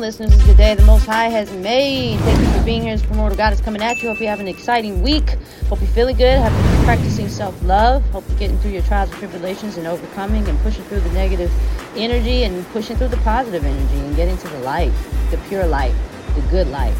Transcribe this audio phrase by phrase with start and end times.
[0.00, 0.32] listeners.
[0.32, 2.18] Is the day the Most High has made.
[2.20, 2.96] Thank you for being here.
[2.96, 4.08] This promoter God is coming at you.
[4.08, 5.36] Hope you have an exciting week.
[5.68, 6.38] Hope you're feeling good.
[6.40, 8.02] Hope you're practicing self love.
[8.10, 11.52] Hope you're getting through your trials and tribulations and overcoming and pushing through the negative
[11.96, 14.92] energy and pushing through the positive energy and getting to the light,
[15.30, 15.94] the pure light,
[16.34, 16.94] the good light.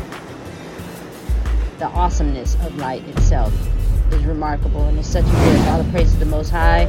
[1.79, 3.55] The awesomeness of light itself
[4.13, 5.69] is remarkable and it's such a gift.
[5.69, 6.85] All the praise to the Most High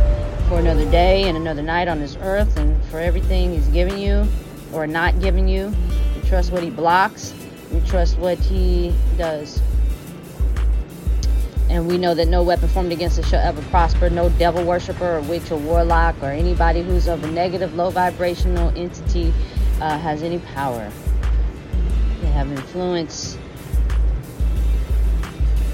[0.49, 4.27] for another day and another night on this earth and for everything He's given you
[4.73, 5.73] or not giving you.
[6.31, 7.33] Trust what He blocks,
[7.73, 9.61] we trust what He does.
[11.69, 14.09] And we know that no weapon formed against us shall ever prosper.
[14.09, 18.69] No devil worshiper or witch or warlock or anybody who's of a negative, low vibrational
[18.77, 19.33] entity
[19.81, 20.89] uh, has any power.
[22.21, 23.37] They have influence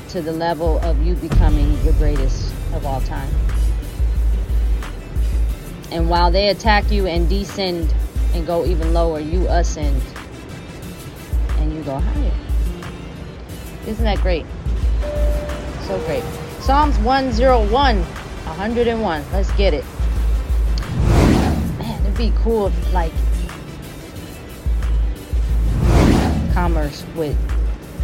[0.10, 3.30] to the level of you becoming the greatest of all time.
[5.92, 7.94] And while they attack you and descend
[8.34, 10.02] and go even lower, you ascend
[11.78, 12.32] you go higher.
[13.86, 14.46] Isn't that great?
[15.84, 16.24] So great.
[16.60, 19.26] Psalms 101, 101.
[19.32, 19.86] Let's get it.
[21.80, 23.14] Man, it'd be cool if, like,
[26.54, 27.38] commerce with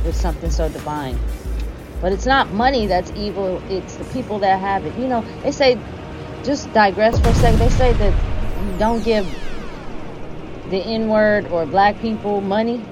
[0.06, 1.18] with something so divine.
[2.02, 4.98] But it's not money that's evil, it's the people that have it.
[4.98, 5.80] You know, they say,
[6.44, 9.26] just digress for a second, they say that you don't give
[10.70, 12.84] the N word or black people money.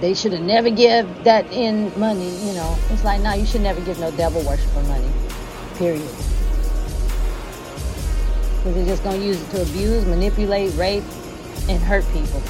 [0.00, 2.76] They should have never give that in money, you know.
[2.90, 5.10] It's like, no, you should never give no devil worshiper money.
[5.76, 6.08] Period.
[8.56, 11.04] Because they're just going to use it to abuse, manipulate, rape,
[11.68, 12.42] and hurt people.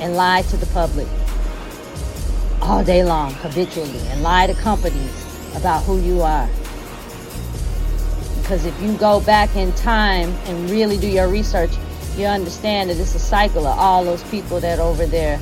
[0.00, 1.08] And lie to the public
[2.60, 5.24] all day long, habitually, and lie to companies
[5.56, 6.48] about who you are.
[8.40, 11.70] Because if you go back in time and really do your research,
[12.16, 15.40] you understand that it's a cycle of all those people that over there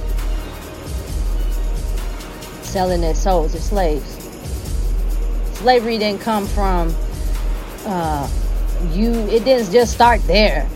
[2.74, 4.18] selling their souls as slaves.
[5.58, 6.94] Slavery didn't come from
[7.86, 8.28] uh,
[8.92, 10.68] you, it didn't just start there.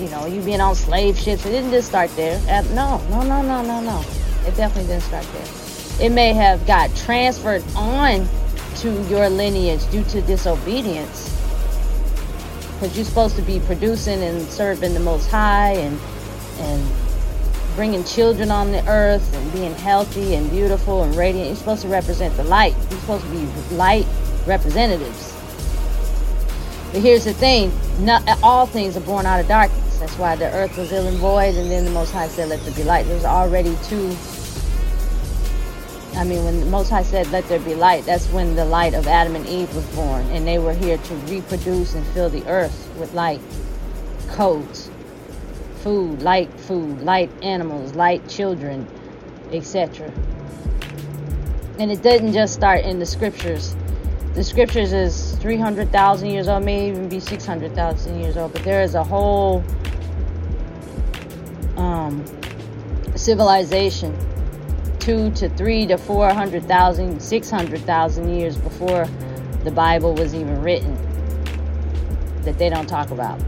[0.00, 2.40] You know, you being on slave ships, it didn't just start there.
[2.74, 4.04] No, no, no, no, no, no.
[4.46, 5.64] It definitely didn't start there
[6.00, 8.26] it may have got transferred on
[8.76, 11.30] to your lineage due to disobedience
[12.72, 15.98] because you're supposed to be producing and serving the most high and
[16.58, 16.84] and
[17.74, 21.48] bringing children on the earth and being healthy and beautiful and radiant.
[21.48, 22.74] You're supposed to represent the light.
[22.90, 24.06] You're supposed to be light
[24.46, 25.32] representatives.
[26.92, 27.72] But here's the thing.
[27.98, 29.98] Not all things are born out of darkness.
[29.98, 32.60] That's why the earth was ill and void and then the most high said let
[32.60, 33.06] there be light.
[33.06, 34.16] There's already two.
[36.16, 38.94] I mean, when the Most High said, Let there be light, that's when the light
[38.94, 40.24] of Adam and Eve was born.
[40.26, 43.40] And they were here to reproduce and fill the earth with light,
[44.28, 44.90] codes,
[45.84, 48.88] food, light food, light animals, light children,
[49.52, 50.10] etc.
[51.78, 53.76] And it didn't just start in the scriptures.
[54.32, 58.94] The scriptures is 300,000 years old, may even be 600,000 years old, but there is
[58.94, 59.62] a whole
[61.76, 62.24] um,
[63.14, 64.16] civilization
[65.04, 69.06] two to three to four hundred thousand, six hundred thousand years before
[69.62, 70.96] the Bible was even written
[72.42, 73.38] that they don't talk about.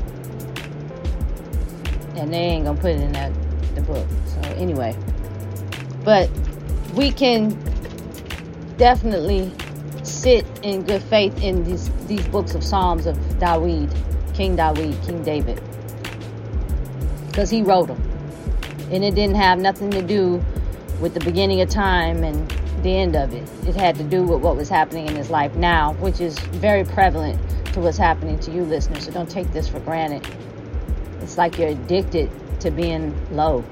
[2.16, 3.32] And they ain't gonna put it in that
[3.75, 4.06] the book.
[4.27, 4.97] So anyway.
[6.04, 6.31] But
[6.94, 7.56] we can
[8.77, 9.53] definitely
[10.03, 13.94] sit in good faith in these these books of Psalms of Dawid,
[14.34, 15.60] King Dawid, King David.
[17.28, 18.03] Because he wrote them.
[18.91, 20.43] And it didn't have nothing to do
[21.00, 22.50] with the beginning of time and
[22.83, 23.48] the end of it.
[23.66, 26.84] It had to do with what was happening in his life now, which is very
[26.84, 27.38] prevalent
[27.75, 29.04] to what's happening to you listeners.
[29.04, 30.27] So don't take this for granted.
[31.27, 33.63] It's like you're addicted to being low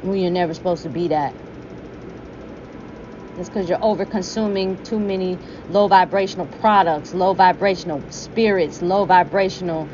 [0.00, 1.34] when you're never supposed to be that.
[3.36, 5.36] It's because you're over consuming too many
[5.68, 9.86] low vibrational products, low vibrational spirits, low vibrational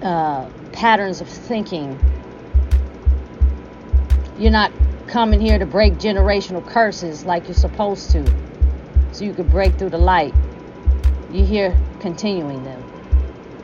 [0.00, 1.98] uh, patterns of thinking.
[4.38, 4.70] You're not
[5.08, 8.24] coming here to break generational curses like you're supposed to
[9.10, 10.34] so you can break through the light.
[11.32, 12.80] You're here continuing them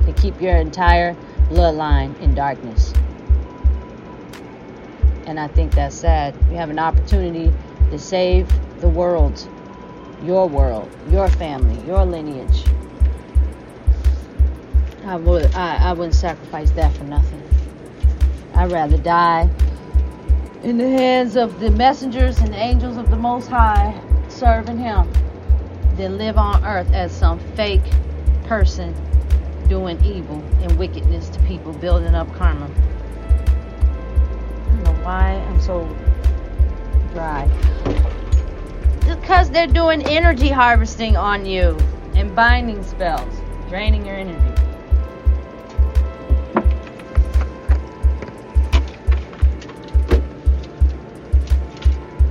[0.07, 1.17] to keep your entire
[1.49, 2.93] bloodline in darkness.
[5.27, 6.35] And I think that's sad.
[6.50, 7.53] You have an opportunity
[7.91, 8.49] to save
[8.81, 9.49] the world,
[10.23, 12.65] your world, your family, your lineage.
[15.05, 17.43] I would I, I wouldn't sacrifice that for nothing.
[18.55, 19.49] I'd rather die
[20.62, 23.99] in the hands of the messengers and angels of the Most High
[24.29, 25.11] serving Him
[25.97, 27.83] than live on earth as some fake
[28.45, 28.95] person
[29.69, 32.71] doing evil and wickedness to people, building up karma.
[34.67, 35.85] I don't know why I'm so
[37.13, 37.49] dry.
[39.07, 41.77] Because they're doing energy harvesting on you
[42.15, 43.35] and binding spells,
[43.69, 44.63] draining your energy.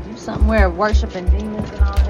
[0.09, 2.06] You somewhere worshiping demons and all that.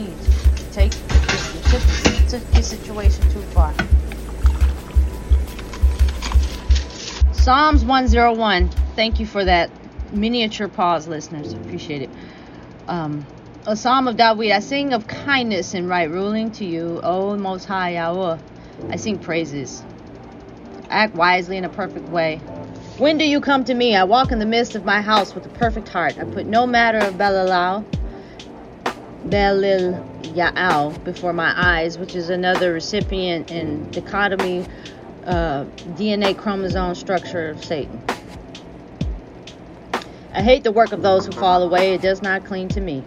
[0.00, 0.14] Me,
[0.72, 3.74] take you took your situation too far.
[7.32, 8.68] Psalms 101.
[8.96, 9.70] Thank you for that
[10.12, 11.52] miniature pause, listeners.
[11.52, 12.10] Appreciate it.
[12.88, 13.26] Um,
[13.66, 14.52] a psalm of David.
[14.52, 18.38] I sing of kindness and right ruling to you, O Most High Yahweh.
[18.88, 19.82] I sing praises.
[20.88, 22.38] Act wisely in a perfect way.
[22.96, 23.96] When do you come to me?
[23.96, 26.18] I walk in the midst of my house with a perfect heart.
[26.18, 27.84] I put no matter of Belial,
[29.28, 30.02] Belil
[30.34, 34.66] Yaal before my eyes, which is another recipient in dichotomy
[35.26, 35.64] uh,
[35.94, 38.02] DNA chromosome structure of Satan.
[40.32, 41.92] I hate the work of those who fall away.
[41.94, 43.04] It does not cling to me.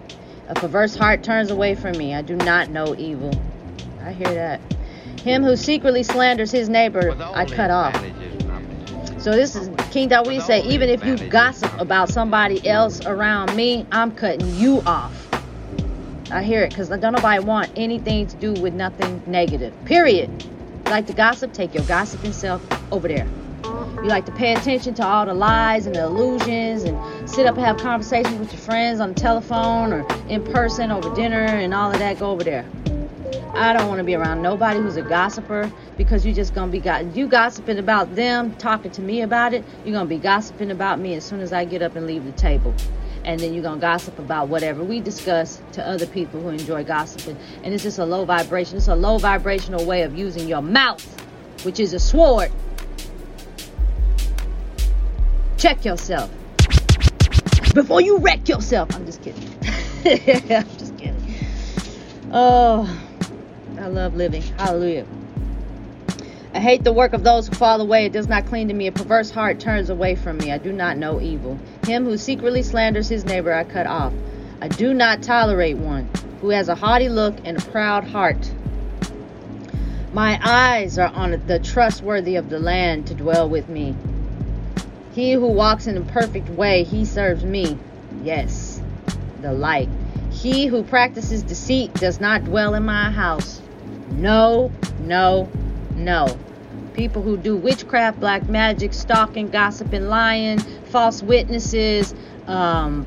[0.50, 2.13] A perverse heart turns away from me.
[2.13, 3.31] I do not know evil.
[4.01, 4.60] I hear that.
[5.21, 7.95] Him who secretly slanders his neighbor, I cut off.
[9.19, 13.86] So this is King Dawid say, even if you gossip about somebody else around me,
[13.89, 15.32] I'm cutting you off.
[16.31, 19.73] I hear it because I don't nobody want anything to do with nothing negative.
[19.85, 20.29] Period.
[20.43, 21.53] You like to gossip?
[21.53, 23.27] Take your gossiping self over there.
[23.65, 27.55] You like to pay attention to all the lies and the illusions and sit up
[27.55, 31.73] and have conversations with your friends on the telephone or in person over dinner and
[31.73, 32.19] all of that.
[32.19, 32.65] Go over there.
[33.53, 36.79] I don't want to be around nobody who's a gossiper because you're just gonna be
[36.79, 39.63] got you gossiping about them, talking to me about it.
[39.85, 42.31] You're gonna be gossiping about me as soon as I get up and leave the
[42.31, 42.73] table
[43.25, 47.37] and then you're gonna gossip about whatever we discuss to other people who enjoy gossiping.
[47.63, 48.77] And it's just a low vibration.
[48.77, 51.03] It's a low vibrational way of using your mouth,
[51.65, 52.51] which is a sword.
[55.57, 56.29] Check yourself
[57.73, 58.93] before you wreck yourself.
[58.93, 59.43] I'm just kidding.
[60.05, 61.15] I'm just kidding.
[62.31, 62.89] Oh,
[63.79, 64.41] I love living.
[64.41, 65.05] Hallelujah.
[66.55, 68.05] I hate the work of those who fall away.
[68.05, 68.85] It does not cling to me.
[68.85, 70.51] A perverse heart turns away from me.
[70.51, 71.57] I do not know evil.
[71.88, 74.13] Him who secretly slanders his neighbor, I cut off.
[74.61, 76.07] I do not tolerate one
[76.41, 78.51] who has a haughty look and a proud heart.
[80.13, 83.95] My eyes are on the trustworthy of the land to dwell with me.
[85.13, 87.79] He who walks in a perfect way, he serves me.
[88.23, 88.79] Yes,
[89.41, 89.89] the light.
[90.29, 93.59] He who practices deceit does not dwell in my house.
[94.11, 95.50] No, no,
[95.95, 96.37] no.
[96.93, 102.13] People who do witchcraft, black magic, stalking, gossiping, lying, false witnesses,
[102.47, 103.05] um,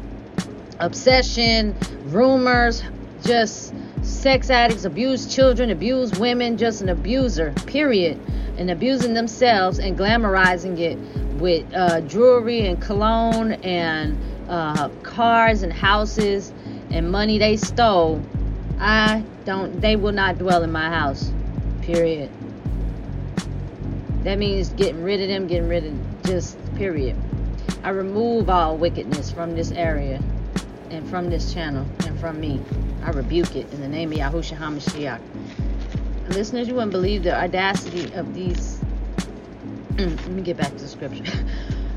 [0.79, 1.75] obsession,
[2.07, 2.83] rumors,
[3.25, 8.21] just sex addicts, abuse children, abuse women, just an abuser, period.
[8.59, 10.97] And abusing themselves and glamorizing it
[11.41, 14.19] with uh, jewelry and cologne and
[14.49, 16.53] uh, cars and houses
[16.91, 18.23] and money they stole.
[18.79, 21.33] I don't, they will not dwell in my house,
[21.83, 22.31] period.
[24.27, 27.15] That means getting rid of them, getting rid of just period.
[27.85, 30.21] I remove all wickedness from this area
[30.91, 32.61] and from this channel and from me.
[33.05, 35.21] I rebuke it in the name of Yahushua HaMashiach.
[36.31, 38.81] Listeners, you wouldn't believe the audacity of these.
[39.97, 41.25] Let me get back to the scripture.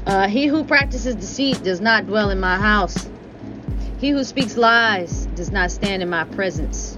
[0.07, 3.07] Uh, he who practices deceit does not dwell in my house.
[3.99, 6.97] He who speaks lies does not stand in my presence.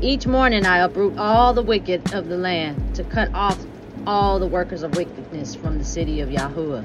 [0.00, 3.58] Each morning I uproot all the wicked of the land to cut off
[4.06, 6.82] all the workers of wickedness from the city of Yahuwah.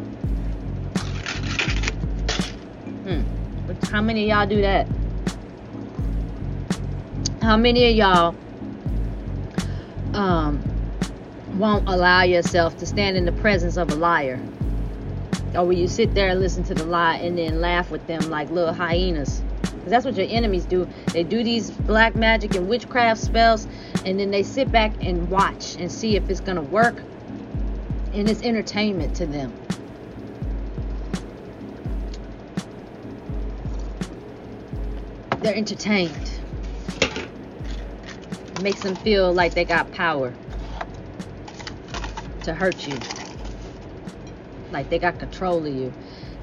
[3.03, 3.21] Hmm.
[3.91, 4.87] How many of y'all do that?
[7.41, 8.35] How many of y'all
[10.13, 10.61] um,
[11.57, 14.39] won't allow yourself to stand in the presence of a liar?
[15.53, 18.29] Or will you sit there and listen to the lie and then laugh with them
[18.29, 19.41] like little hyenas?
[19.85, 20.87] That's what your enemies do.
[21.13, 23.67] They do these black magic and witchcraft spells,
[24.03, 27.01] and then they sit back and watch and see if it's going to work.
[28.13, 29.53] And it's entertainment to them.
[35.41, 36.31] They're entertained.
[37.01, 40.33] It makes them feel like they got power
[42.43, 42.97] to hurt you.
[44.71, 45.93] Like they got control of you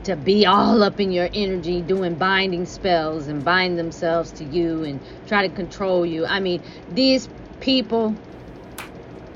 [0.05, 4.85] to be all up in your energy doing binding spells and bind themselves to you
[4.85, 6.27] and try to control you.
[6.27, 7.29] I mean, these
[7.61, 8.15] people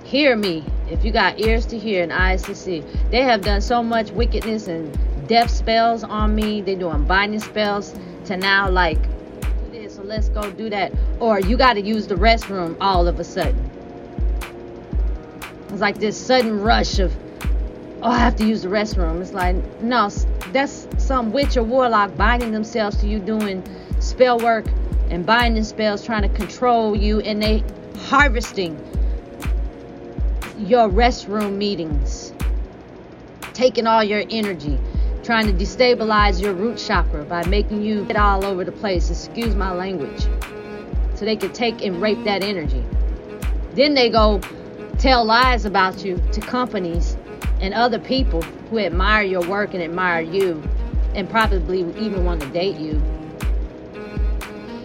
[0.05, 0.65] hear me.
[0.91, 4.11] If you got ears to hear and eyes to see, they have done so much
[4.11, 4.97] wickedness and
[5.29, 6.61] death spells on me.
[6.63, 7.95] They're doing binding spells
[8.27, 8.99] to now like
[9.71, 10.93] this, so let's go do that.
[11.21, 13.71] Or you got to use the restroom all of a sudden.
[15.69, 17.15] It's like this sudden rush of,
[18.03, 19.21] oh, I have to use the restroom.
[19.21, 20.09] It's like, no,
[20.53, 23.63] that's some witch or warlock binding themselves to you doing
[24.01, 24.67] spell work
[25.11, 27.63] and binding spells, trying to control you, and they
[28.07, 28.75] harvesting
[30.59, 32.33] your restroom meetings,
[33.53, 34.79] taking all your energy,
[35.23, 39.11] trying to destabilize your root chakra by making you get all over the place.
[39.11, 40.27] Excuse my language.
[41.15, 42.85] So they can take and rape that energy.
[43.73, 44.41] Then they go
[44.99, 47.16] tell lies about you to companies
[47.61, 50.63] and other people who admire your work and admire you
[51.15, 53.03] and probably even want to date you.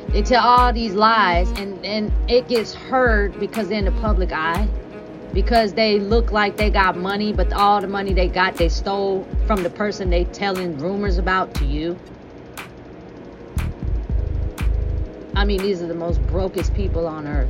[0.09, 4.31] They tell all these lies and, and it gets heard because they're in the public
[4.31, 4.67] eye.
[5.33, 9.25] Because they look like they got money, but all the money they got they stole
[9.47, 11.97] from the person they telling rumors about to you.
[15.33, 17.49] I mean, these are the most brokest people on earth.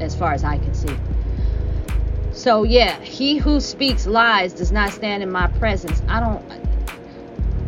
[0.00, 0.94] As far as I can see.
[2.32, 6.02] So, yeah, he who speaks lies does not stand in my presence.
[6.08, 6.42] I don't.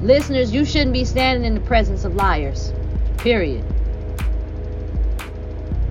[0.02, 2.72] Listeners, you shouldn't be standing in the presence of liars.
[3.18, 3.64] Period.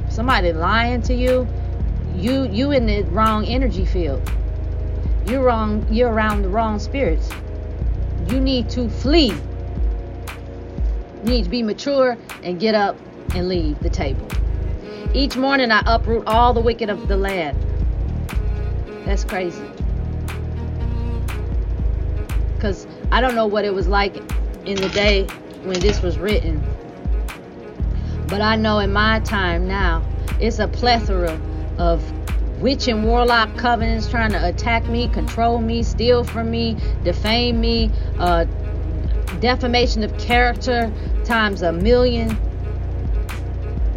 [0.10, 1.48] Somebody lying to you,
[2.15, 4.22] you you in the wrong energy field.
[5.27, 7.30] You're wrong, you're around the wrong spirits.
[8.30, 9.34] You need to flee.
[11.24, 12.98] You need to be mature and get up
[13.34, 14.27] and leave the table.
[15.13, 17.58] Each morning I uproot all the wicked of the land.
[19.05, 19.65] That's crazy.
[22.55, 24.15] Because I don't know what it was like
[24.65, 25.25] in the day
[25.63, 26.63] when this was written.
[28.27, 30.03] But I know in my time now,
[30.39, 31.39] it's a plethora
[31.77, 32.01] of
[32.62, 37.91] witch and warlock covenants trying to attack me, control me, steal from me, defame me,
[38.19, 38.45] uh,
[39.41, 40.91] defamation of character
[41.25, 42.38] times a million,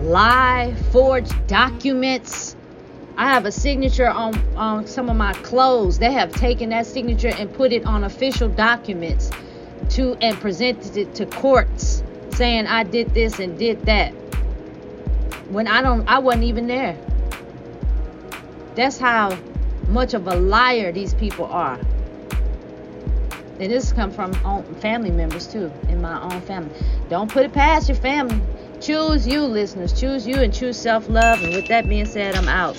[0.00, 2.55] lie, forged documents
[3.18, 5.98] I have a signature on, on some of my clothes.
[5.98, 9.30] They have taken that signature and put it on official documents
[9.90, 14.10] to and presented it to courts saying I did this and did that.
[15.48, 16.98] When I don't I wasn't even there.
[18.74, 19.38] That's how
[19.88, 21.78] much of a liar these people are.
[23.58, 24.34] And this comes from
[24.80, 26.74] family members too, in my own family.
[27.08, 28.38] Don't put it past your family.
[28.82, 29.98] Choose you, listeners.
[29.98, 31.42] Choose you and choose self love.
[31.42, 32.78] And with that being said, I'm out.